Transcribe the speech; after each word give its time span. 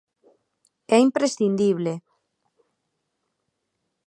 É 0.95 0.97
imprescindible. 1.07 1.93